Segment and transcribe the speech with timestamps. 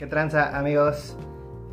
[0.00, 1.14] ¿Qué tranza amigos?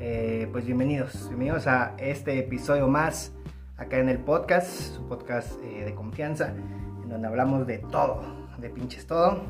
[0.02, 3.32] Eh, pues bienvenidos, bienvenidos a este episodio más
[3.78, 8.22] acá en el podcast, su podcast eh, de confianza, en donde hablamos de todo,
[8.58, 9.44] de pinches todo.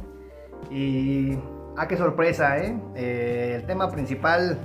[0.70, 1.39] Y,
[1.75, 3.55] ah, qué sorpresa, ¿eh?
[3.55, 4.60] el tema principal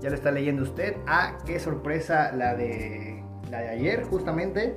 [0.00, 0.94] ya lo está leyendo usted.
[1.08, 4.76] Ah, qué sorpresa la de, la de ayer, justamente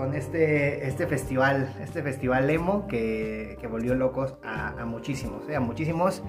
[0.00, 6.22] con este, este festival, este festival emo que, volvió locos a, muchísimos, a muchísimos,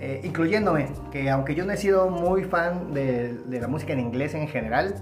[0.00, 4.34] eh, incluyéndome, que aunque yo no he sido muy fan de, la música en inglés
[4.34, 4.94] en general,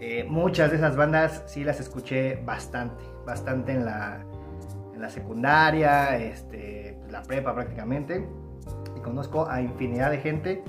[0.00, 4.24] eh, muchas de esas bandas sí las escuché bastante, bastante en la,
[5.08, 8.26] secundaria, este, la prepa prácticamente,
[8.96, 10.64] y conozco a infinidad de gente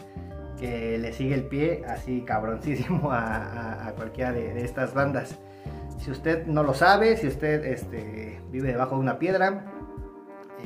[0.60, 5.40] que le sigue el pie así cabroncísimo a, a, cualquiera de, estas bandas.
[6.00, 9.66] Si usted no lo sabe, si usted este, vive debajo de una piedra,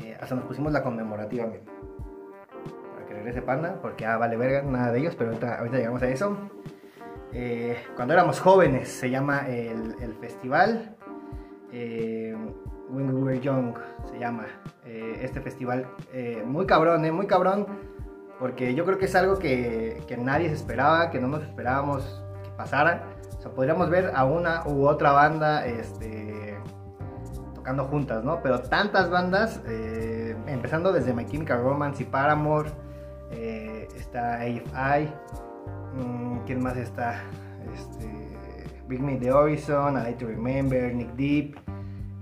[0.02, 1.46] eh, hasta nos pusimos la conmemorativa,
[3.20, 6.36] regrese Panda, porque ah, vale verga, nada de ellos, pero ahorita, llegamos a eso.
[7.32, 10.96] Eh, cuando éramos jóvenes se llama el, festival.
[11.72, 12.34] Eh,
[12.88, 13.74] When We Were Young
[14.10, 14.46] se llama
[14.84, 15.86] este festival.
[16.44, 17.66] muy cabrón, muy cabrón.
[18.40, 22.24] Porque yo creo que es algo que, que nadie se esperaba, que no nos esperábamos
[22.42, 23.04] que pasara
[23.40, 26.58] o sea, podríamos ver a una u otra banda este,
[27.54, 28.42] tocando juntas, ¿no?
[28.42, 32.70] Pero tantas bandas, eh, empezando desde My Chemical Romance y Paramore,
[33.30, 35.08] eh, está AFI,
[35.94, 37.22] mm, ¿quién más está?
[37.74, 38.20] Este,
[38.88, 41.56] Big Me The Horizon, I Like to Remember, Nick Deep.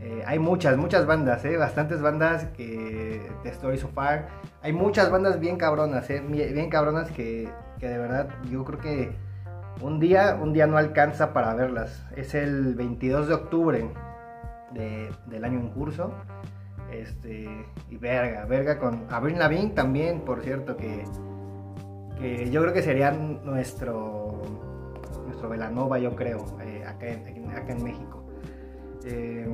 [0.00, 1.56] Eh, hay muchas, muchas bandas, ¿eh?
[1.56, 4.28] bastantes bandas que The Story So Far.
[4.62, 6.20] Hay muchas bandas bien cabronas, ¿eh?
[6.20, 9.12] bien cabronas que, que de verdad yo creo que
[9.81, 12.05] un día, un día no alcanza para verlas.
[12.17, 13.91] Es el 22 de octubre
[14.72, 16.12] del año en curso.
[16.92, 21.04] Este, y verga, verga con Avril Lavigne también, por cierto, que,
[22.19, 24.43] que yo creo que sería nuestro
[25.27, 28.25] nuestro Velanova, yo creo, eh, acá, en, México.
[29.04, 29.47] Eh,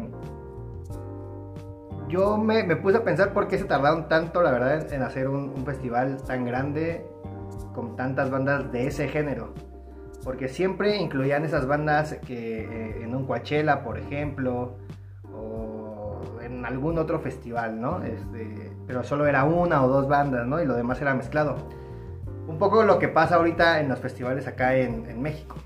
[2.08, 5.64] yo me, puse a pensar por qué se tardaron tanto, la verdad, en hacer un
[5.66, 7.04] festival tan grande
[7.74, 9.52] con tantas bandas de ese género
[10.24, 14.78] porque siempre incluían esas bandas que eh, en un Coachella, por ejemplo,
[16.64, 18.02] en algún otro festival, ¿no?
[18.02, 20.60] Este, pero solo era una o dos bandas, ¿no?
[20.62, 21.56] Y lo demás era mezclado.
[22.46, 25.56] Un poco lo que pasa ahorita en los festivales acá en, México.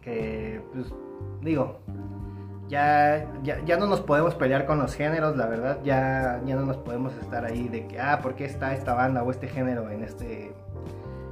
[0.00, 0.92] Que, pues,
[1.42, 1.80] digo,
[2.68, 6.76] ya, ya, no nos podemos pelear con los géneros, la verdad, ya, ya no nos
[6.78, 10.02] podemos estar ahí de que, ah, ¿por qué está esta banda o este género en
[10.02, 10.52] este,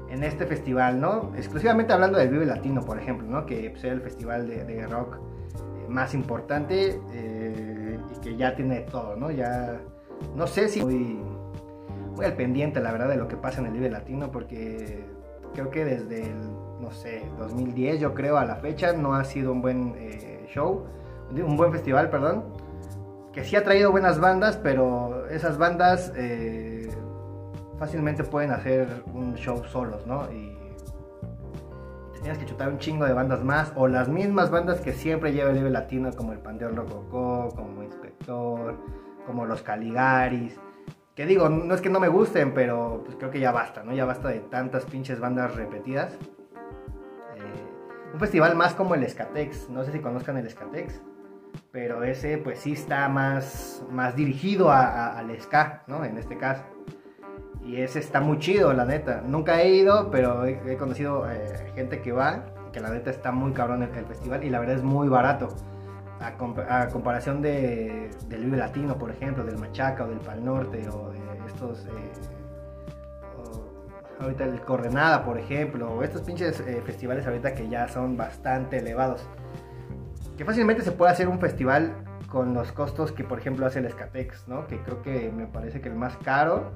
[0.08, 1.32] en este festival, ¿no?
[1.36, 3.46] Exclusivamente hablando del Vive Latino, por ejemplo, ¿no?
[3.46, 7.31] Que pues, el festival de, rock eh, más importante eh,
[8.22, 9.30] que ya tiene todo, ¿no?
[9.30, 9.80] Ya
[10.34, 11.18] no sé si muy,
[12.16, 15.04] muy al pendiente, la verdad, de lo que pasa en el Vive Latino, porque
[15.54, 16.40] creo que desde el,
[16.80, 20.84] no sé, 2010, yo creo, a la fecha, no ha sido un buen eh, show,
[21.30, 22.44] un buen festival, perdón,
[23.32, 26.12] que sí ha traído buenas bandas, pero esas bandas
[27.78, 30.30] fácilmente pueden hacer un show solos, ¿no?
[30.32, 30.61] Y
[32.22, 35.50] tenías que chutar un chingo de bandas más, o las mismas bandas que siempre lleva
[35.50, 38.78] el nivel latino, como el Panteón Rococó, como Inspector,
[39.26, 40.58] como los Caligaris.
[41.16, 43.92] Que digo, no es que no me gusten, pero pues creo que ya basta, ¿no?
[43.92, 46.14] Ya basta de tantas pinches bandas repetidas.
[46.14, 51.02] Eh, un festival más como el Escatex, no sé si conozcan el Escatex,
[51.72, 56.04] pero ese pues sí está más, más dirigido al ska, ¿no?
[56.04, 56.62] En este caso.
[57.64, 59.22] Y ese está muy chido, la neta.
[59.26, 63.52] Nunca he ido, pero he, conocido eh, gente que va, que la neta está muy
[63.52, 65.48] cabrón el, el festival y la verdad es muy barato.
[66.20, 71.10] A, comparación de, del Vive Latino, por ejemplo, del Machaca o del Pal Norte o
[71.10, 71.86] de estos...
[71.86, 71.90] Eh,
[74.20, 78.78] ahorita el Coordenada, por ejemplo, o estos pinches eh, festivales ahorita que ya son bastante
[78.78, 79.26] elevados.
[80.36, 81.92] Que fácilmente se puede hacer un festival
[82.28, 84.66] con los costos que, por ejemplo, hace el Escatex, ¿no?
[84.66, 86.70] Que creo que me parece que el más caro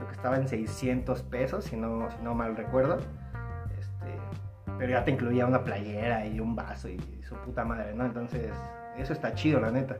[0.00, 2.96] creo que estaba en 600 pesos, si no, si no mal recuerdo.
[3.78, 4.18] Este,
[4.78, 8.06] pero ya te incluía una playera y un vaso y, su puta madre, ¿no?
[8.06, 8.50] Entonces,
[8.96, 9.96] eso está chido, la neta.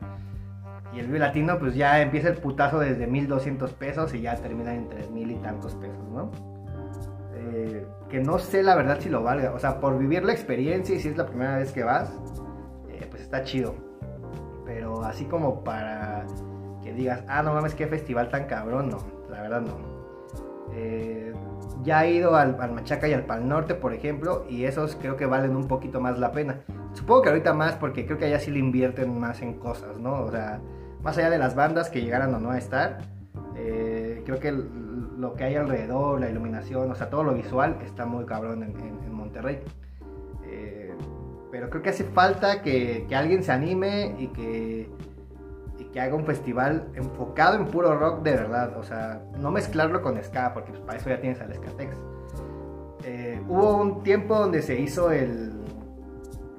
[0.93, 4.73] Y el Vive Latino, pues ya empieza el putazo desde 1200 pesos y ya termina
[4.73, 6.31] en 3000 y tantos pesos, ¿no?
[7.35, 9.53] Eh, que no sé la verdad si lo valga.
[9.53, 12.11] O sea, por vivir la experiencia y si es la primera vez que vas,
[12.89, 13.75] eh, pues está chido.
[14.65, 16.25] Pero así como para
[16.83, 18.97] que digas, ah, no mames, qué festival tan cabrón, no,
[19.29, 19.90] la verdad no.
[20.73, 21.33] Eh,
[21.83, 25.25] ya he ido al, Machaca y al Pal Norte, por ejemplo, y esos creo que
[25.25, 26.61] valen un poquito más la pena.
[26.93, 30.21] Supongo que ahorita más, porque creo que allá sí le invierten más en cosas, ¿no?
[30.21, 30.59] O sea,
[31.03, 32.99] más allá de las bandas que llegaran o no a estar,
[33.55, 38.05] eh, creo que lo que hay alrededor, la iluminación, o sea, todo lo visual está
[38.05, 39.59] muy cabrón en, Monterrey.
[40.45, 40.93] Eh,
[41.51, 44.89] pero creo que hace falta que, alguien se anime y que,
[45.91, 48.77] que haga un festival enfocado en puro rock de verdad.
[48.77, 51.97] O sea, no mezclarlo con ska, porque pues, para eso ya tienes al Skatex.
[53.03, 55.51] Eh, hubo un tiempo donde se hizo el...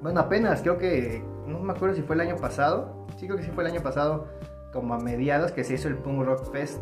[0.01, 1.23] Bueno, apenas, creo que...
[1.47, 3.05] No me acuerdo si fue el año pasado.
[3.17, 4.27] Sí, creo que sí fue el año pasado,
[4.71, 6.81] como a mediados, que se hizo el Punk Rock Fest.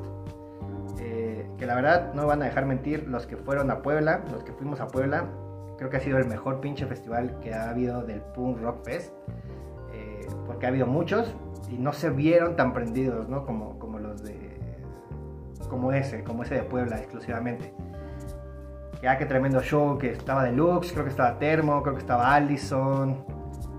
[1.00, 4.44] Eh, que la verdad, no van a dejar mentir, los que fueron a Puebla, los
[4.44, 5.26] que fuimos a Puebla,
[5.78, 9.14] creo que ha sido el mejor pinche festival que ha habido del Punk Rock Fest.
[9.94, 11.36] Eh, porque ha habido muchos
[11.72, 13.46] y no se vieron tan prendidos, ¿no?
[13.46, 14.60] Como, como los de...
[15.70, 17.74] Como ese, como ese de Puebla exclusivamente.
[19.02, 23.24] Ya qué tremendo show, que estaba Deluxe, creo que estaba Termo, creo que estaba Allison,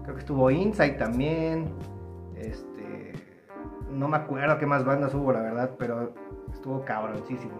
[0.02, 1.66] creo que estuvo Inside también.
[2.34, 3.12] Este,
[3.90, 6.14] no me acuerdo qué más bandas hubo, la verdad, pero
[6.52, 7.52] estuvo cabroncísimo.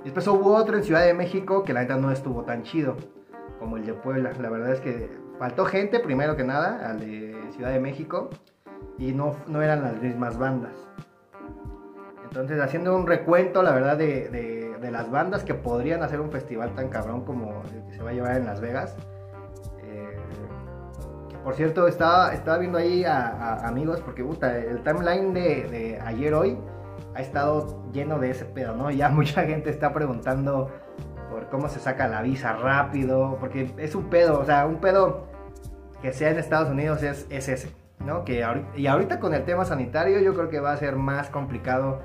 [0.00, 2.96] Y después hubo otro en Ciudad de México que la neta no estuvo tan chido
[3.58, 4.32] como el de Puebla.
[4.40, 8.30] La verdad es que faltó gente, primero que nada, al de Ciudad de México,
[8.98, 10.72] y no, no eran las mismas bandas.
[12.24, 16.74] Entonces, haciendo un recuento, la verdad, de de las bandas que podrían hacer un festival
[16.74, 18.96] tan cabrón como el que se va a llevar en Las Vegas.
[19.82, 20.16] Eh,
[21.28, 26.34] que por cierto, estaba, estaba viendo ahí a, amigos, porque puta, el timeline de, ayer
[26.34, 26.58] hoy
[27.14, 28.90] ha estado lleno de ese pedo, ¿no?
[28.90, 30.70] Ya mucha gente está preguntando
[31.30, 35.26] por cómo se saca la visa rápido, porque es un pedo, o sea, un pedo
[36.00, 37.70] que sea en Estados Unidos es, es ese,
[38.04, 38.24] ¿no?
[38.24, 38.44] Que
[38.76, 42.00] y ahorita con el tema sanitario yo creo que va a ser más complicado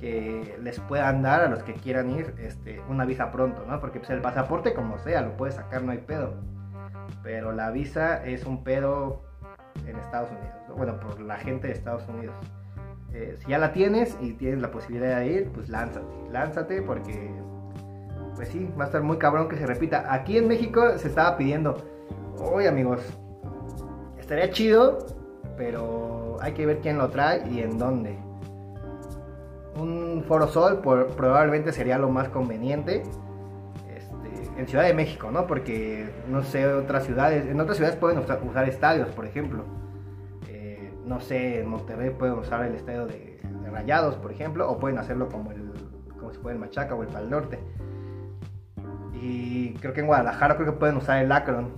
[0.00, 3.80] que les puedan dar a los que quieran ir este, una visa pronto, ¿no?
[3.80, 6.34] Porque pues, el pasaporte como sea, lo puedes sacar, no hay pedo.
[7.22, 9.22] Pero la visa es un pedo
[9.86, 12.34] en Estados Unidos, bueno, por la gente de Estados Unidos.
[13.12, 17.34] Eh, si ya la tienes y tienes la posibilidad de ir, pues lánzate, lánzate porque,
[18.36, 20.12] pues sí, va a estar muy cabrón que se repita.
[20.12, 21.76] Aquí en México se estaba pidiendo,
[22.38, 23.00] oye amigos,
[24.18, 24.98] estaría chido,
[25.56, 28.18] pero hay que ver quién lo trae y en dónde
[29.80, 33.02] un Foro Sol probablemente sería lo más conveniente.
[33.88, 35.46] Este, en Ciudad de México, ¿no?
[35.46, 39.64] Porque no sé, otras ciudades, en otras ciudades pueden usar, estadios, por ejemplo.
[40.48, 43.30] Eh, no sé, en Monterrey pueden usar el estadio de,
[43.70, 45.70] Rayados, por ejemplo, o pueden hacerlo como el
[46.18, 47.60] como se puede el Machaca o el Pal Norte.
[49.14, 51.68] Y creo que en Guadalajara creo que pueden usar el Akron,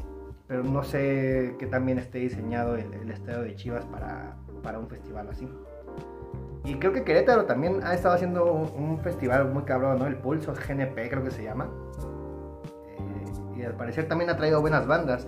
[0.53, 4.87] pero no sé qué también esté diseñado el, el estadio de Chivas para, para un
[4.87, 5.49] festival así.
[6.67, 10.07] Y creo que Querétaro también ha estado haciendo un, festival muy cabrón, ¿no?
[10.07, 11.71] El Pulso GNP creo que se llama.
[12.99, 15.27] Eh, y al parecer también ha traído buenas bandas.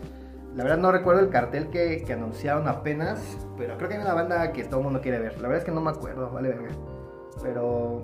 [0.55, 4.13] La verdad no recuerdo el cartel que, que, anunciaron apenas, pero creo que hay una
[4.13, 5.37] banda que todo el mundo quiere ver.
[5.37, 6.69] La verdad es que no me acuerdo, vale verga.
[7.43, 8.03] Pero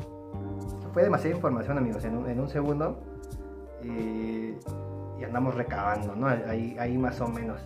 [0.94, 2.98] fue demasiada información, amigos, en un, en un segundo.
[3.84, 4.54] Y,
[5.20, 6.26] y, andamos recabando, ¿no?
[6.26, 7.60] Ahí, ahí más o menos.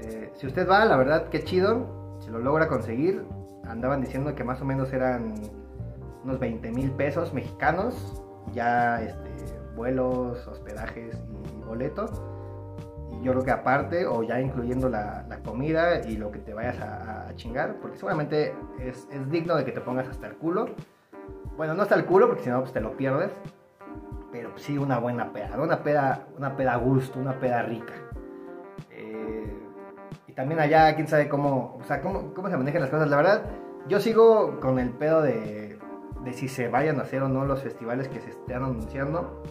[0.00, 2.16] Eh, si usted va, la verdad, qué chido.
[2.20, 3.24] Si lo logra conseguir,
[3.64, 5.34] andaban diciendo que más o menos eran
[6.24, 8.22] unos 20 mil pesos mexicanos,
[8.52, 9.30] ya este,
[9.76, 11.16] vuelos, hospedajes
[11.60, 12.10] y boletos.
[13.12, 16.80] Y yo creo que aparte, o ya incluyendo la, comida y lo que te vayas
[16.80, 20.66] a, chingar, porque seguramente es, digno de que te pongas hasta el culo.
[21.56, 23.30] Bueno, no hasta el culo, porque si no, pues te lo pierdes.
[24.36, 27.94] Pero sí una buena peda, una peda, una peda a gusto, una peda rica
[30.36, 33.08] también allá, quién sabe cómo, o sea, cómo, cómo se manejan las cosas.
[33.08, 33.42] La verdad,
[33.88, 35.78] yo sigo con el pedo de,
[36.22, 39.42] de si se vayan a hacer o no los festivales que se estén anunciando.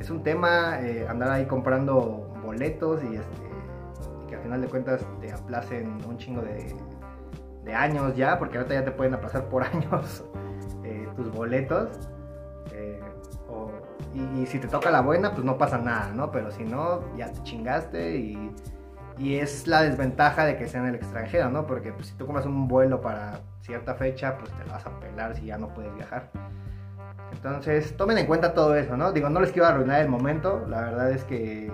[0.00, 3.46] Es un tema eh, andar ahí comprando boletos y, este,
[4.24, 6.74] y, que al final de cuentas te aplacen un chingo de,
[7.62, 10.24] de años ya, porque ahorita ya te pueden aplazar por años
[10.84, 11.90] eh, tus boletos.
[14.14, 16.30] Y, y, si te toca la buena, pues no pasa nada, ¿no?
[16.30, 18.54] Pero si no, ya te chingaste y
[19.18, 21.66] y es la desventaja de que sea en el extranjero, ¿no?
[21.66, 25.00] Porque pues, si tú compras un vuelo para cierta fecha, pues te lo vas a
[25.00, 26.30] pelar si ya no puedes viajar.
[27.32, 29.12] Entonces, tomen en cuenta todo eso, ¿no?
[29.12, 30.64] Digo, no les quiero arruinar el momento.
[30.68, 31.70] La verdad es que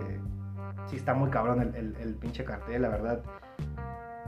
[0.87, 3.21] sí está muy cabrón el, el, pinche cartel, la verdad.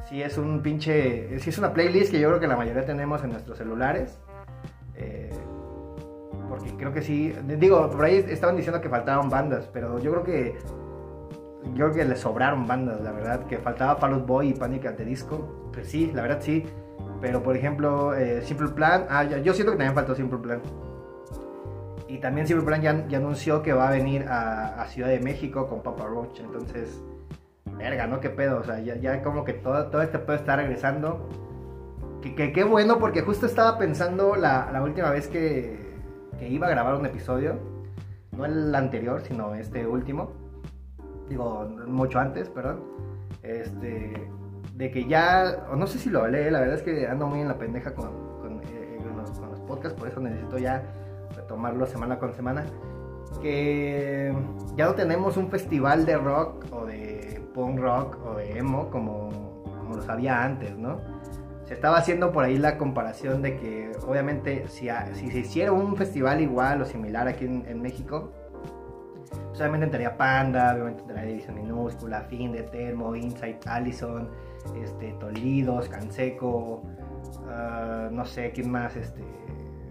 [0.09, 1.39] Sí es un pinche...
[1.39, 4.19] Sí es una playlist que yo creo que la mayoría tenemos en nuestros celulares.
[6.53, 7.35] Porque creo que sí...
[7.47, 10.59] Digo, por ahí estaban diciendo que faltaban bandas, pero yo creo que
[11.73, 14.97] yo creo que le sobraron bandas, la verdad, que faltaba Fall Boy y Panic at
[14.97, 15.71] the Disco.
[15.73, 16.67] Pues sí, la verdad sí.
[17.23, 20.61] Pero por ejemplo, eh, Simple Plan, ah, yo siento que también faltó Simple Plan.
[22.07, 25.83] Y también Simple Plan ya, anunció que va a venir a, Ciudad de México con
[25.83, 26.39] Papa Roach.
[26.41, 27.03] Entonces,
[27.79, 28.21] verga, ¿no?
[28.21, 28.59] ¿Qué pedo?
[28.59, 31.31] O sea, ya, como que todo, todo este pedo está regresando.
[32.21, 35.82] Que qué bueno, porque justo estaba pensando la, la última vez que,
[36.43, 37.57] que iba a grabar un episodio,
[38.33, 40.33] no el anterior, sino este último,
[41.29, 42.83] digo, mucho antes, perdón,
[43.45, 44.29] este,
[44.75, 47.49] de que ya, no sé si lo hablé, la verdad es que ando muy en
[47.49, 50.83] la pendeja eh, los, con los podcasts, por eso necesito ya
[51.37, 52.65] retomarlo semana con semana
[53.41, 54.35] que
[54.77, 59.31] ya no tenemos un festival de rock o de punk rock o de emo como,
[59.79, 61.01] como los había antes, ¿no?
[61.73, 66.41] Estaba haciendo por ahí la comparación de que obviamente si, si se hiciera un festival
[66.41, 68.31] igual o similar aquí en, México,
[69.49, 74.29] pues obviamente entraría Panda, obviamente entraría División Minúscula, Finde, Termo, Insight, Allison,
[74.83, 76.83] este, Tolidos, Canseco,
[77.47, 78.95] uh, no sé, ¿quién más?
[78.95, 79.23] Este,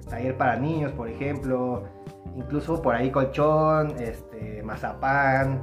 [0.08, 1.84] Taller para niños, por ejemplo,
[2.36, 5.62] incluso por ahí Colchón, este, Mazapán,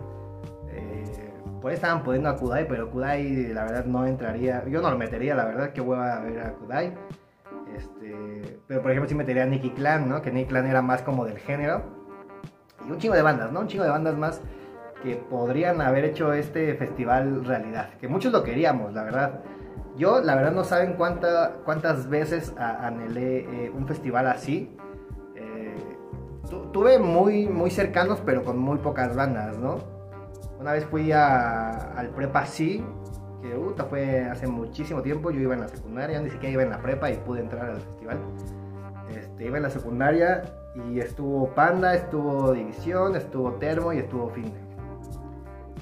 [1.58, 4.98] eh, pues estaban poniendo a Kudai, pero Kudai la verdad no entraría, yo no lo
[4.98, 6.94] metería, la verdad que voy a ver a Kudai.
[7.76, 10.22] Este, pero por ejemplo sí metería a Nicky Clan, ¿no?
[10.22, 11.82] Que Nicky Clan era más como del género.
[12.86, 13.60] Y un chingo de bandas, ¿no?
[13.60, 14.40] Un chingo de bandas más
[15.02, 17.90] que podrían haber hecho este festival realidad.
[18.00, 19.40] Que muchos lo queríamos, la verdad.
[19.96, 24.76] Yo, la verdad, no saben cuánta, cuántas veces anhelé eh, un festival así.
[25.34, 25.74] Eh,
[26.72, 29.98] tuve muy, muy cercanos, pero con muy pocas bandas, ¿no?
[30.68, 32.84] Una vez fui al Prepa Sí,
[33.40, 35.30] que fue hace muchísimo tiempo.
[35.30, 37.80] Yo iba en la secundaria, ni siquiera iba en la prepa y pude entrar al
[37.80, 38.18] festival.
[39.16, 40.42] Este, iba en la secundaria
[40.75, 44.60] y estuvo Panda, estuvo División, estuvo Termo y estuvo Finde.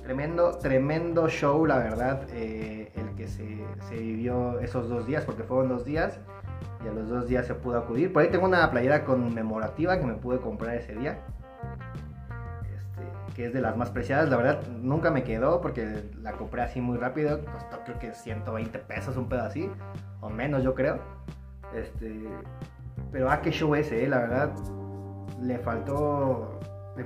[0.05, 5.43] Tremendo, tremendo show, la verdad, eh, el que se, se, vivió esos dos días, porque
[5.43, 6.21] fueron dos días
[6.85, 8.13] y a los dos días se pudo acudir.
[8.13, 11.25] Por ahí tengo una playera conmemorativa que me pude comprar ese día,
[13.37, 14.31] que es de las más preciadas.
[14.31, 18.79] La verdad, nunca me quedó porque la compré así muy rápido, costó creo que 120
[18.79, 19.71] pesos, un pedo así,
[20.23, 20.99] o menos, yo creo.
[21.75, 22.27] Este,
[23.13, 24.53] pero ah, qué show ese, eh, la verdad,
[25.43, 26.59] le faltó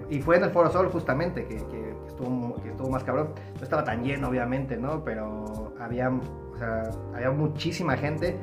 [0.08, 3.30] y fue en el Foro Sol justamente, que, estuvo, que estuvo más cabrón.
[3.56, 5.02] No estaba tan lleno, obviamente, ¿no?
[5.04, 8.38] Pero había, o sea, había muchísima gente.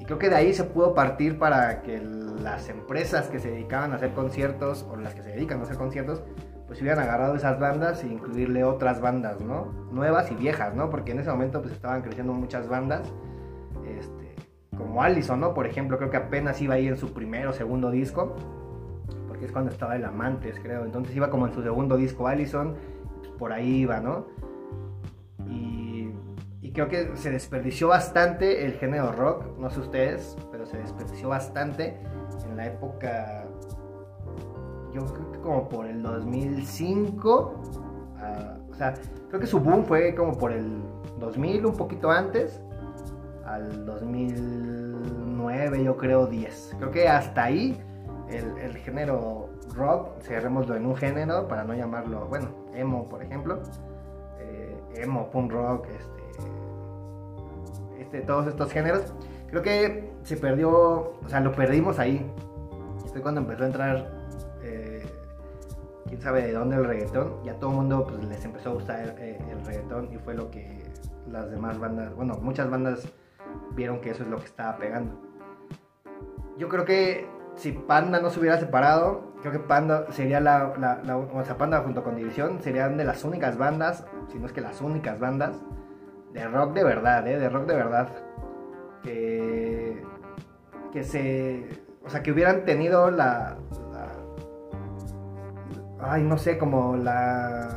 [0.00, 3.92] Y creo que de ahí se pudo partir para que las empresas que se dedicaban
[3.92, 6.22] a hacer conciertos, o las que se dedican a hacer conciertos,
[6.72, 9.66] pues hubieran agarrado esas bandas e incluirle otras bandas, ¿no?
[9.92, 10.90] Nuevas y viejas, ¿no?
[10.90, 13.12] Porque en ese momento pues estaban creciendo muchas bandas.
[13.86, 14.34] Este,
[14.76, 15.54] como Allison, ¿no?
[15.54, 18.34] Por ejemplo, creo que apenas iba ahí en su primer o segundo disco
[19.42, 20.84] que es cuando estaba el Amantes, creo.
[20.84, 22.76] Entonces iba como en su segundo disco Allison,
[23.18, 24.28] pues por ahí iba, ¿no?
[25.50, 26.12] Y,
[26.72, 31.98] creo que se desperdició bastante el género rock, no sé ustedes, pero se desperdició bastante
[32.48, 33.44] en la época,
[34.92, 37.54] yo creo que como por el 2005,
[38.18, 38.94] ah, o sea,
[39.28, 40.82] creo que su boom fue como por el
[41.18, 42.60] 2000, un poquito antes,
[43.44, 46.76] al 2009, yo creo 10.
[46.78, 47.80] Creo que hasta ahí
[48.28, 53.60] el, género rock, cerrémoslo en un género para no llamarlo, bueno, emo, por ejemplo,
[54.38, 56.22] eh, emo, punk rock, este,
[58.00, 59.12] este, todos estos géneros,
[59.48, 62.30] creo que se perdió, o sea, lo perdimos ahí.
[63.12, 64.21] Fue cuando empezó a entrar,
[66.12, 69.16] quién sabe de dónde el reggaetón, ya todo el mundo pues, les empezó a gustar
[69.18, 70.82] eh, el reggaetón y fue lo que
[71.26, 73.10] las demás bandas, bueno, muchas bandas
[73.74, 75.18] vieron que eso es lo que estaba pegando.
[76.58, 77.26] Yo creo que
[77.56, 81.80] si Panda no se hubiera separado, creo que Panda sería la, la, o sea, Panda
[81.80, 85.56] junto con División serían de las únicas bandas, si no es que las únicas bandas,
[86.34, 87.38] de rock de verdad, ¿eh?
[87.38, 88.08] de rock de verdad,
[89.02, 90.02] que,
[90.92, 93.56] que se, o sea, que hubieran tenido la,
[96.02, 97.68] ay, no sé, como la,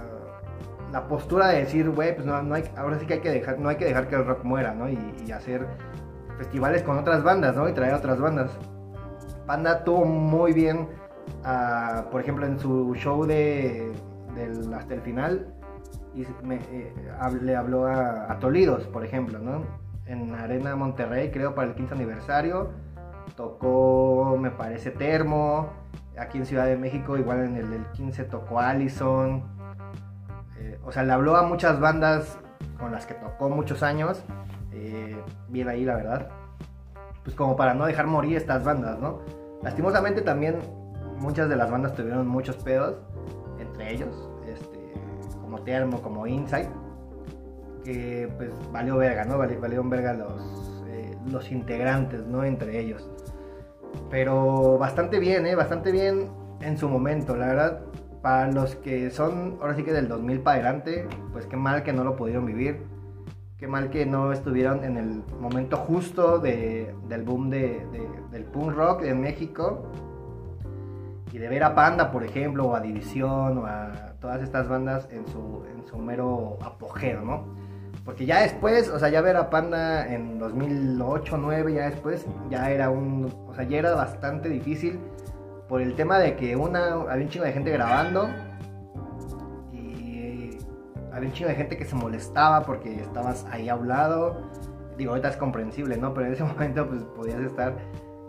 [0.92, 3.60] la postura de decir, güey, pues no, no hay, ahora sí que hay que dejar,
[3.60, 4.90] no hay que dejar que el rock muera, ¿no?
[4.90, 5.68] Y, hacer
[6.38, 7.68] festivales con otras bandas, ¿no?
[7.68, 8.52] Y traer otras bandas.
[9.46, 10.88] Panda tuvo muy bien,
[12.12, 13.92] por ejemplo, en su show de,
[14.76, 15.54] hasta el final,
[16.14, 16.94] y eh,
[17.42, 19.64] le habló a, Tolidos, por ejemplo, ¿no?
[20.06, 22.70] En Arena Monterrey, creo, para el 15 aniversario.
[23.36, 25.70] Tocó, me parece, Termo.
[26.18, 29.44] Aquí en Ciudad de México, igual en el del 15 tocó Allison.
[30.58, 32.38] Eh, o sea, le habló a muchas bandas
[32.80, 34.24] con las que tocó muchos años.
[34.72, 36.32] Eh, bien ahí, la verdad
[37.26, 39.20] pues como para no dejar morir estas bandas, ¿no?
[39.64, 40.60] Lastimosamente también
[41.18, 42.98] muchas de las bandas tuvieron muchos pedos,
[43.60, 44.94] entre ellos, este,
[45.42, 46.70] como Termo, como Insight,
[47.84, 49.40] que pues valió verga, ¿no?
[49.40, 52.44] Valieron verga los, eh, los integrantes, ¿no?
[52.44, 53.10] Entre ellos.
[54.10, 55.56] Pero bastante bien, ¿eh?
[55.56, 56.30] Bastante bien
[56.62, 57.82] en su momento, la verdad.
[58.22, 61.94] Para los que son, ahora sí que del 2000 para adelante, pues qué mal que
[61.94, 62.96] no lo pudieron vivir
[63.58, 67.88] Qué mal que no estuvieron en el momento justo del boom de,
[68.30, 69.90] del punk rock en México.
[71.32, 75.08] y de ver a Panda, por ejemplo, o a División, o a todas estas bandas
[75.10, 77.46] en su, en su mero apogeo, ¿no?
[78.06, 82.70] Porque ya después, o sea, ya ver a Panda en 2008, 2009, ya después, ya
[82.70, 85.00] era un, o sea, ya era bastante difícil
[85.68, 88.30] por el tema de que una, había un chingo de gente grabando
[89.74, 90.60] y
[91.12, 94.52] había un chingo de gente que se molestaba porque estabas ahí a un lado.
[95.00, 96.14] Digo, ahorita es comprensible, ¿no?
[96.14, 97.76] Pero en ese momento pues podías estar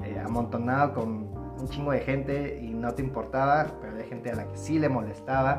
[0.02, 1.28] eh, amontonado con
[1.60, 4.78] un chingo de gente y no te importaba, pero había gente a la que sí
[4.78, 5.58] le molestaba.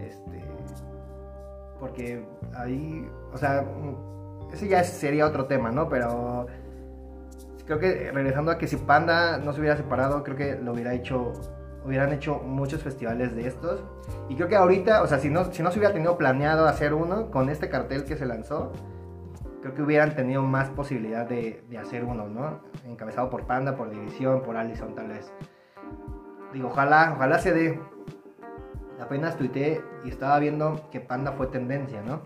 [0.00, 0.51] Este,
[1.82, 2.24] porque
[2.54, 3.64] ahí, o sea,
[4.52, 5.88] ese ya sería otro tema, ¿no?
[5.88, 6.46] Pero
[7.66, 10.94] creo que regresando a que si Panda no se hubiera separado, creo que lo hubiera
[10.94, 11.32] hecho,
[11.84, 13.82] hubieran hecho muchos festivales de estos.
[14.28, 16.94] Y creo que ahorita, o sea, si no, si no se hubiera tenido planeado hacer
[16.94, 18.70] uno con este cartel que se lanzó,
[19.60, 22.60] creo que hubieran tenido más posibilidad de, de hacer uno, ¿no?
[22.86, 25.32] Encabezado por Panda, por División, por Allison tal vez.
[26.52, 27.80] Digo, ojalá, ojalá se dé.
[29.02, 32.22] Apenas tuiteé y estaba viendo que Panda fue tendencia, ¿no?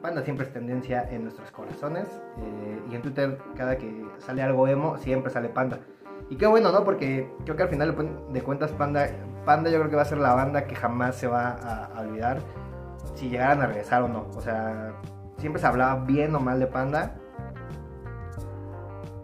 [0.00, 2.06] Panda siempre es tendencia en nuestros corazones.
[2.38, 5.80] Eh, y en Twitter, cada que sale algo emo, siempre sale Panda.
[6.30, 6.84] Y qué bueno, ¿no?
[6.84, 7.96] Porque creo que al final
[8.30, 9.08] de cuentas, Panda,
[9.44, 12.38] Panda yo creo que va a ser la banda que jamás se va a, olvidar
[13.16, 14.28] si llegaran a regresar o no.
[14.36, 14.92] O sea,
[15.38, 17.16] siempre se hablaba bien o mal de Panda.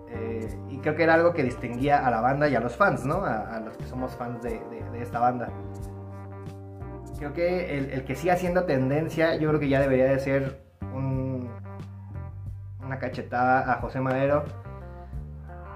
[0.09, 3.05] Eh, y creo que era algo que distinguía a la banda y a los fans,
[3.05, 3.25] ¿no?
[3.25, 4.61] A, los que somos fans de,
[4.93, 5.51] de esta banda
[7.19, 10.61] creo que el, que siga siendo tendencia, yo creo que ya debería de ser
[12.81, 14.45] una cachetada a José Madero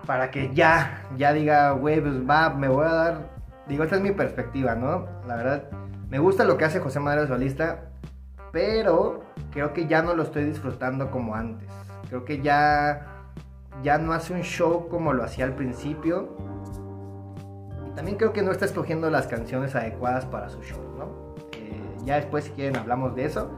[0.06, 3.30] para que ya, ya diga, güey, pues va, me voy a dar.
[3.66, 5.06] Digo, esta es mi perspectiva, ¿no?
[5.26, 5.64] La verdad,
[6.08, 7.90] me gusta lo que hace José Madero solista,
[8.52, 11.68] pero creo que ya no lo estoy disfrutando como antes.
[12.08, 13.06] Creo que ya,
[13.82, 16.34] ya no hace un show como lo hacía al principio.
[17.86, 21.27] Y también creo que no está escogiendo las canciones adecuadas para su show, ¿no?
[22.08, 23.50] Ya después, si quieren, hablamos de eso.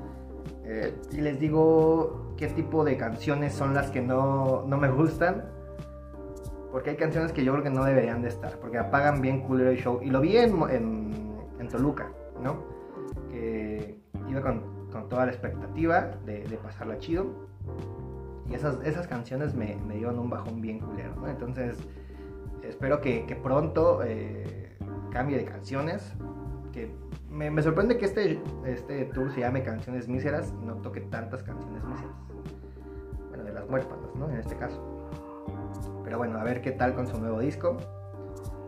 [0.65, 5.45] Eh, y les digo qué tipo de canciones son las que no, no, me gustan.
[6.73, 8.59] Porque hay canciones que yo creo que no deberían de estar.
[8.59, 10.01] Porque apagan bien culero show.
[10.03, 10.61] Y lo vi en,
[11.61, 12.11] en, Toluca,
[12.43, 12.65] ¿no?
[13.31, 17.27] Que iba con, con toda la expectativa de, de, pasarla chido.
[18.49, 21.29] Y esas, esas canciones me, me dieron un bajón bien culero, ¿no?
[21.29, 21.79] Entonces,
[22.65, 24.77] espero que, que pronto eh,
[25.13, 26.13] cambie de canciones.
[26.73, 26.93] Que
[27.31, 31.83] me, sorprende que este, este tour se llame Canciones Míseras y no toque tantas canciones
[31.85, 32.13] míseras.
[33.29, 34.29] Bueno, de las huérfanas, ¿no?
[34.29, 34.81] En este caso.
[36.05, 37.77] Pero bueno, a ver qué tal con su nuevo disco.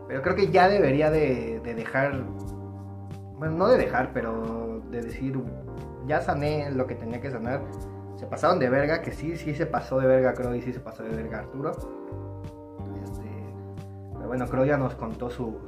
[0.07, 2.25] Pero creo que ya debería de, dejar.
[3.37, 5.39] Bueno, no de dejar, pero de decir.
[6.07, 7.63] Ya sané lo que tenía que sanar.
[8.17, 10.81] Se pasaron de verga, que sí, sí se pasó de verga Crow y sí se
[10.81, 11.73] pasó de verga Arturo.
[13.03, 13.29] Este,
[14.15, 15.59] pero bueno, Crow ya nos contó su,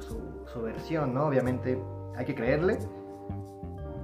[0.45, 1.25] su versión, ¿no?
[1.25, 1.77] Obviamente
[2.17, 2.77] hay que creerle.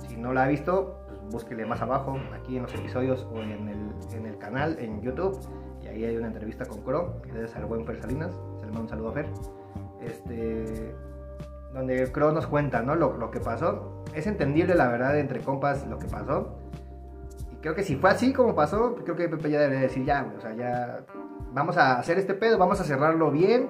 [0.08, 3.67] Si no la ha visto, pues búsquele más abajo, aquí en los episodios o en
[3.69, 5.39] el, en el canal, en YouTube.
[5.82, 8.32] Y ahí hay una entrevista con Cro, que es al buen Fer Salinas.
[8.60, 9.26] Se le manda un saludo a Fer.
[10.02, 10.93] Este,
[11.74, 12.95] donde Cro nos cuenta ¿no?
[12.95, 14.04] lo, lo que pasó.
[14.13, 16.58] Es entendible, la verdad, entre compas, lo que pasó.
[17.52, 20.32] Y creo que si fue así como pasó, creo que Pepe ya debería decir, ya,
[20.38, 21.06] o sea, ya
[21.54, 23.69] vamos a hacer este pedo, vamos a cerrarlo bien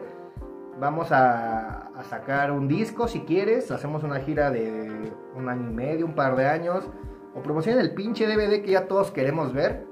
[0.81, 6.05] vamos a, sacar un disco si quieres, hacemos una gira de un año y medio,
[6.07, 6.89] un par de años,
[7.35, 9.85] o promocionen el pinche DVD que ya todos queremos ver.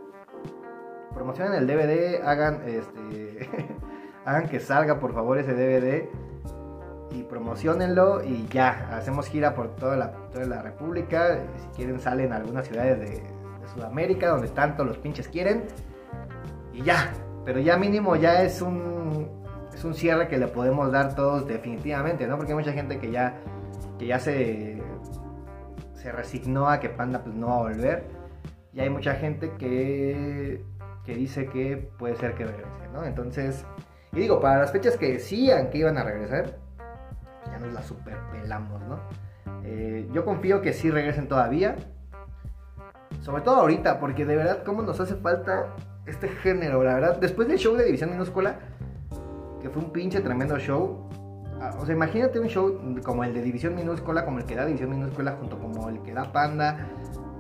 [1.14, 3.48] Promocionen el DVD, hagan este
[4.26, 6.10] hagan que salga por favor ese DVD
[7.12, 12.34] y promocionenlo y ya, hacemos gira por toda la, toda la República, si quieren salen
[12.34, 15.66] a algunas ciudades de, de Sudamérica donde tanto los pinches quieren
[16.74, 17.14] y ya,
[17.46, 19.29] pero ya mínimo ya es un
[19.80, 22.36] es un cierre que le podemos dar todos definitivamente, ¿no?
[22.36, 23.38] Porque hay mucha gente que ya,
[23.98, 24.84] que ya se,
[25.94, 28.04] se resignó a que Panda pues, no va a volver.
[28.74, 30.62] Y hay mucha gente que,
[31.06, 33.06] que dice que puede ser que regrese, ¿no?
[33.06, 33.66] Entonces,
[34.12, 36.58] y digo, para las fechas que decían que iban a regresar,
[37.46, 39.00] ya nos la super pelamos, ¿no?
[39.64, 41.78] Eh, yo confío que sí regresen todavía.
[43.22, 45.74] Sobre todo ahorita, porque de verdad, ¿cómo nos hace falta
[46.06, 46.84] este género?
[46.84, 48.60] La verdad, después del show de División Minúscula,
[49.62, 51.10] que fue un pinche tremendo show.
[51.62, 54.66] Ah, o sea, imagínate un show como el de División Minúscula, como el que da
[54.66, 56.88] División Minúscula, junto como el que da Panda,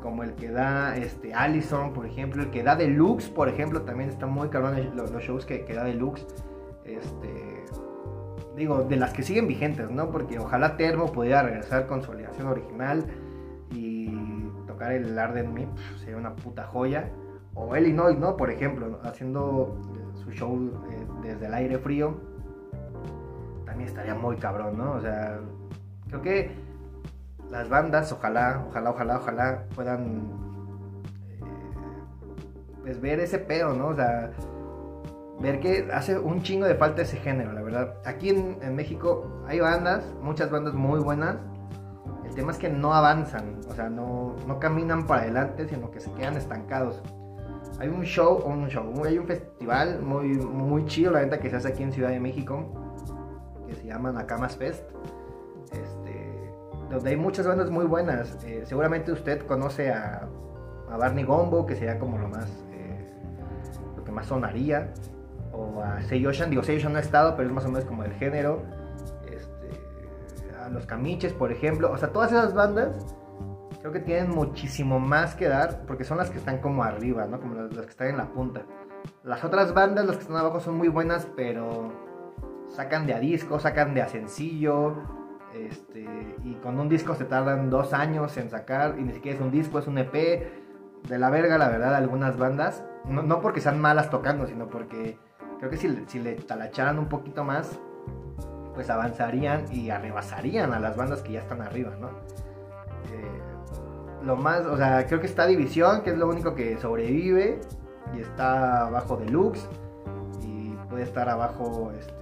[0.02, 4.10] como el que da este, Allison, por ejemplo, el que da Deluxe, por ejemplo, también
[4.10, 6.26] está muy cabrón los, shows que, que, da Deluxe.
[6.84, 7.66] Este,
[8.56, 10.12] digo, de las que siguen vigentes, ¿no?
[10.12, 13.06] Porque ojalá Termo pudiera regresar con su alineación original
[13.72, 14.10] y
[14.68, 15.68] tocar el Arden Me,
[16.00, 17.10] sería una puta joya.
[17.56, 18.38] O Illinois, ¿no?
[18.38, 19.78] Por ejemplo, haciendo
[20.32, 20.58] show
[20.90, 22.18] eh, desde el aire frío,
[23.66, 24.94] también estaría muy cabrón, ¿no?
[24.94, 25.40] O sea,
[26.08, 26.52] creo que
[27.50, 30.32] las bandas, ojalá, ojalá, ojalá, ojalá puedan
[31.30, 31.40] eh,
[32.82, 33.88] pues ver ese pedo, ¿no?
[33.88, 34.32] O sea,
[35.40, 37.96] ver que hace un chingo de falta ese género, la verdad.
[38.06, 41.38] Aquí en, México hay bandas, muchas bandas muy buenas.
[42.26, 46.00] El tema es que no avanzan, o sea, no, no caminan para adelante, sino que
[46.00, 47.02] se quedan estancados.
[47.80, 51.56] Hay un show, un show, hay un festival muy, muy chido, la venta que se
[51.56, 52.66] hace aquí en Ciudad de México,
[53.68, 54.84] que se llama Nakamas Fest,
[55.72, 56.52] este,
[56.90, 58.38] donde hay muchas bandas muy buenas.
[58.44, 60.28] Eh, seguramente usted conoce a,
[60.90, 63.08] Barney Gombo, que sería como lo más, eh,
[63.96, 64.92] lo que más sonaría,
[65.54, 68.12] o a Seiyoshan, digo Seiyoshan no ha estado, pero es más o menos como el
[68.14, 68.64] género.
[69.32, 72.90] Este, a los Camiches, por ejemplo, o sea, todas esas bandas
[73.80, 77.40] creo que tienen muchísimo más que dar porque son las que están como arriba, ¿no?
[77.40, 78.64] Como las, que están en la punta.
[79.24, 81.92] Las otras bandas, las que están abajo, son muy buenas, pero
[82.70, 84.96] sacan de a disco, sacan de a sencillo.
[85.54, 86.06] Este,
[86.44, 89.52] y con un disco se tardan dos años en sacar, y ni siquiera es un
[89.52, 90.14] disco, es un EP.
[91.08, 92.84] De la verga, la verdad, algunas bandas.
[93.06, 95.18] No, porque sean malas tocando, sino porque
[95.60, 97.80] creo que si, si le talacharan un poquito más,
[98.76, 102.10] pues avanzarían y arrebasarían a las bandas que ya están arriba, ¿no?
[104.30, 107.60] Lo más, o sea, creo que está División, que es lo único que sobrevive
[108.16, 109.68] y está abajo Deluxe
[110.44, 112.20] y puede estar abajo este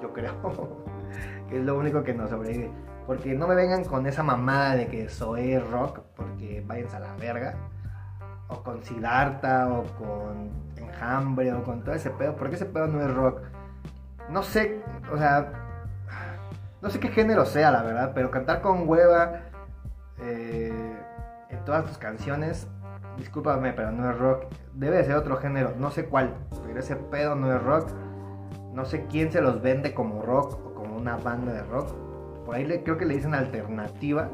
[0.00, 0.32] yo creo
[1.48, 2.70] que es lo único que nos sobrevive.
[3.06, 7.14] Porque no me vengan con esa mamada de que soy rock, porque váyanse a la
[7.14, 7.54] verga.
[8.48, 12.34] O con Siddhartha, o con Enjambre, o con todo ese pedo.
[12.36, 13.42] Porque ese pedo no es rock.
[14.28, 15.52] No sé, o sea,
[16.82, 19.45] no sé qué género sea, la verdad, pero cantar con hueva
[20.20, 20.72] eh,
[21.50, 22.66] en todas tus canciones,
[23.16, 24.44] discúlpame, pero no es rock.
[24.74, 26.34] Debe de ser otro género, no sé cuál,
[26.66, 27.90] pero ese pedo no es rock.
[28.72, 31.94] No sé quién se los vende como rock o como una banda de rock.
[32.44, 34.28] Por ahí creo que le dicen alternativa,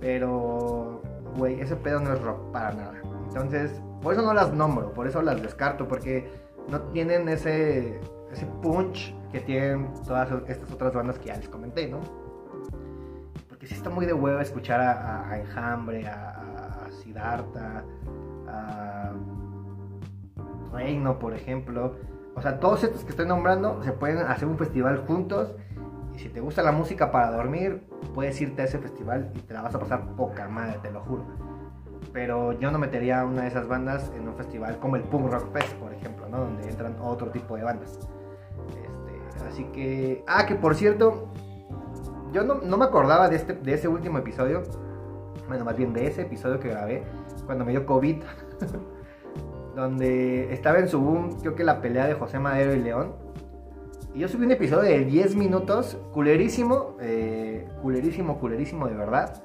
[0.00, 1.02] pero,
[1.36, 2.94] güey, ese pedo no es rock para nada.
[3.28, 6.28] Entonces, por eso no las nombro, por eso las descarto, porque
[6.68, 8.00] no tienen ese,
[8.32, 12.00] ese punch que tienen todas estas otras bandas que ya les comenté, ¿no?
[13.60, 17.84] Que sí está muy de huevo escuchar a, Enjambre, a, a
[18.48, 19.12] a
[20.72, 21.96] Reino, por ejemplo.
[22.34, 25.54] O sea, todos estos que estoy nombrando se pueden hacer un festival juntos.
[26.14, 29.52] Y si te gusta la música para dormir, puedes irte a ese festival y te
[29.52, 31.26] la vas a pasar poca madre, te lo juro.
[32.14, 35.52] Pero yo no metería una de esas bandas en un festival como el Punk Rock
[35.52, 36.38] Fest, por ejemplo, ¿no?
[36.38, 37.98] Donde entran otro tipo de bandas.
[38.70, 40.24] Este, así que.
[40.26, 41.28] Ah, que por cierto,
[42.32, 44.62] yo no, me acordaba de, este, de ese último episodio.
[45.48, 47.02] Bueno, más bien de ese episodio que grabé
[47.46, 48.22] cuando me dio COVID.
[49.74, 53.14] donde estaba en su boom, creo que la pelea de José Madero y León.
[54.14, 59.42] Y yo subí un episodio de 10 minutos, culerísimo, eh, culerísimo, culerísimo de verdad.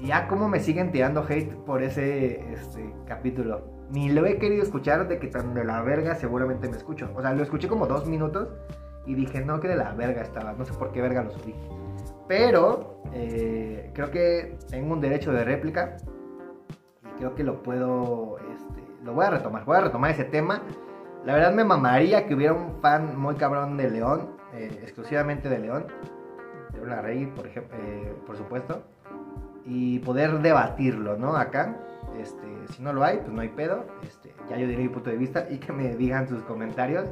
[0.00, 3.62] Y ya como me siguen tirando hate por ese este, capítulo.
[3.90, 7.10] Ni lo he querido escuchar de que tan de la verga seguramente me escucho.
[7.14, 8.48] O sea, lo escuché como dos minutos
[9.06, 11.54] y dije, no, que de la verga estaba, no sé por qué verga lo subí.
[12.26, 15.96] Pero eh, creo que tengo un derecho de réplica
[17.04, 20.62] y creo que lo puedo, este, lo voy a retomar, voy a retomar ese tema.
[21.24, 25.58] La verdad me mamaría que hubiera un fan muy cabrón de León, eh, exclusivamente de
[25.58, 25.86] León,
[26.72, 28.82] de una rey, por ejemplo, eh, por supuesto,
[29.64, 31.36] y poder debatirlo, ¿no?
[31.36, 31.76] Acá,
[32.20, 35.10] este, si no lo hay, pues no hay pedo, este, ya yo diré mi punto
[35.10, 37.06] de vista y que me digan sus comentarios.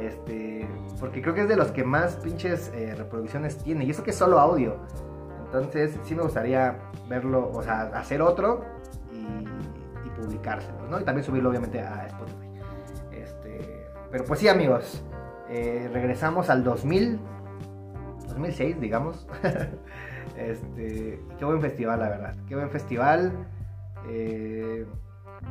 [0.00, 0.68] Este,
[1.00, 3.84] porque creo que es de los que más pinches eh, reproducciones tiene.
[3.84, 4.76] Y eso que es solo audio.
[5.46, 8.64] Entonces, sí me gustaría verlo, o sea, hacer otro
[9.12, 11.00] y, y publicárselo, ¿no?
[11.00, 12.48] Y también subirlo, obviamente, a Spotify.
[13.12, 15.02] Este, pero pues sí, amigos.
[15.48, 17.18] Eh, regresamos al 2000,
[18.28, 19.26] 2006, digamos.
[20.36, 22.34] este, qué buen festival, la verdad.
[22.46, 23.32] Qué buen festival.
[24.08, 24.86] Eh,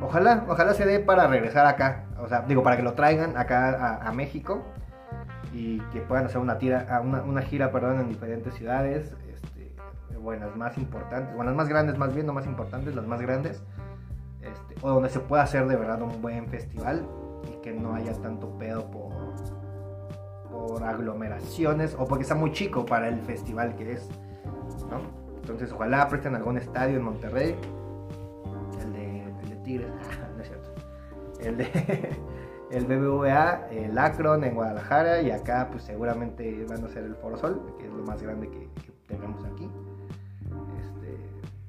[0.00, 2.04] Ojalá, ojalá se dé para regresar acá.
[2.20, 4.62] O sea, digo, para que lo traigan acá a, México
[5.52, 9.16] y que puedan hacer una, tira, una, gira perdón, en diferentes ciudades.
[9.28, 9.74] Este,
[10.56, 13.62] más importantes, bueno, las más grandes, más bien, no más importantes, las más grandes.
[14.40, 17.04] Este, o donde se pueda hacer de verdad un buen festival
[17.44, 19.12] y que no haya tanto pedo por,
[20.50, 24.08] por aglomeraciones o porque está muy chico para el festival que es.
[24.90, 25.00] ¿no?
[25.40, 27.56] Entonces, ojalá presten algún estadio en Monterrey
[30.36, 30.74] no es cierto.
[31.40, 31.68] El de
[32.70, 37.36] el BBVA, el Akron en Guadalajara y acá pues seguramente van a ser el Foro
[37.36, 38.68] Sol, que es lo más grande que,
[39.06, 39.70] tenemos aquí.
[40.78, 41.16] Este,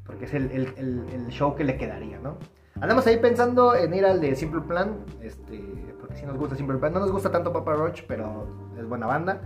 [0.05, 2.37] porque es el, show que le quedaría, ¿no?
[2.81, 6.77] Andamos ahí pensando en ir al de Simple Plan, este, porque si nos gusta Simple
[6.77, 9.41] Plan, no nos gusta tanto Papa Roach, pero es buena banda.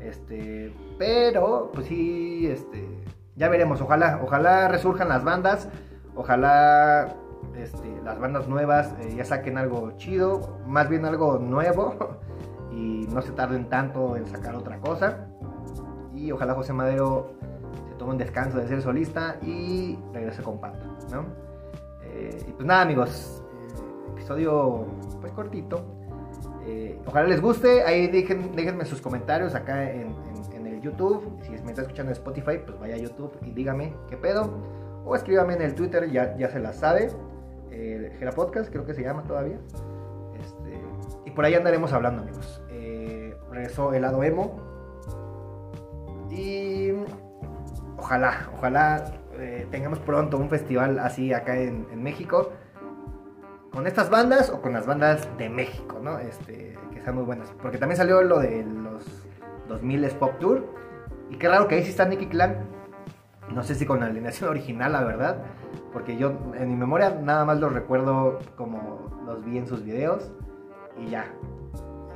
[0.00, 2.88] Este, pero, pues sí, este,
[3.36, 3.80] ya veremos.
[3.80, 5.68] Ojalá, ojalá resurjan las bandas.
[6.14, 7.14] Ojalá
[7.58, 11.96] este, las bandas nuevas eh, ya saquen algo chido, más bien algo nuevo.
[12.70, 15.26] Y no se tarden tanto en sacar otra cosa.
[16.14, 17.32] Y ojalá José Madero
[17.88, 21.24] se tome un descanso de ser solista y regrese con Panta, ¿no?
[22.04, 23.42] Eh, y pues nada, amigos.
[23.52, 24.84] eh, episodio
[25.20, 25.82] pues cortito.
[27.06, 27.82] Ojalá les guste.
[27.82, 31.38] Ahí dejen, déjenme sus comentarios acá en, en- en el YouTube.
[31.42, 34.50] Si me está escuchando en Spotify, pues vaya a YouTube y dígame qué pedo.
[35.04, 37.10] O escríbame en el Twitter, ya, ya se la sabe.
[37.70, 39.58] Eh, Gera Podcast, creo que se llama todavía.
[40.40, 40.80] Este,
[41.24, 42.62] y por ahí andaremos hablando, amigos.
[42.70, 44.56] Eh, regresó el lado emo.
[46.30, 46.92] Y
[47.96, 52.52] ojalá, ojalá eh, tengamos pronto un festival así acá en, México.
[53.72, 56.18] Con estas bandas o con las bandas de México, ¿no?
[56.18, 57.52] Este, que sean muy buenas.
[57.62, 59.04] Porque también salió lo de los
[59.68, 60.64] 2000 Pop Tour.
[61.30, 62.77] Y qué raro que ahí sí está Nicky Clan.
[63.54, 65.42] No sé si con la alineación original, la verdad.
[65.92, 70.30] Porque yo en mi memoria nada más los recuerdo como los vi en sus videos.
[70.96, 71.26] Y ya.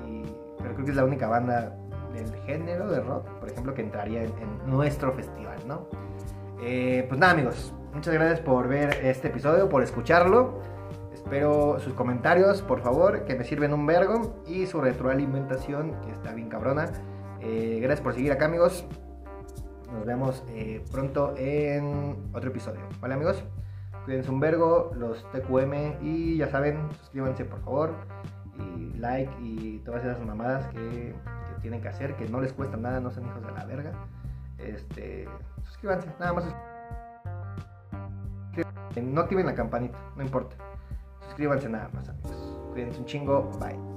[0.07, 0.23] Y-
[0.59, 1.77] pero creo que es la única banda
[2.13, 4.33] del género de rock, por ejemplo, que entraría en,
[4.67, 5.87] nuestro festival, ¿no?
[6.61, 7.75] Eh, pues nada, amigos.
[7.95, 10.61] Muchas gracias por ver este episodio, por escucharlo.
[11.13, 14.43] Espero sus comentarios, por favor, que me sirven un vergo.
[14.47, 16.91] Y su retroalimentación, que está bien cabrona.
[17.41, 18.87] Eh, gracias por seguir acá, amigos.
[19.93, 22.81] Nos vemos eh, pronto en otro episodio.
[23.01, 23.45] ¿Vale, amigos?
[24.05, 26.03] Cuídense un vergo, los TQM.
[26.03, 27.95] Y ya saben, suscríbanse, por favor.
[28.59, 31.15] Y like y todas esas mamadas que,
[31.61, 33.93] tienen que hacer, que no les cuesta nada, no son hijos de la verga.
[34.59, 35.29] Este,
[35.63, 36.45] suscríbanse, nada más.
[39.01, 40.57] No activen la campanita, no importa.
[41.27, 42.59] Suscríbanse nada más, amigos.
[42.73, 43.51] Cuídense un chingo.
[43.61, 43.92] Bye.